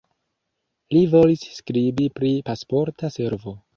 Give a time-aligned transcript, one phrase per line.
[0.95, 3.55] Li volis skribi pri Pasporta Servo.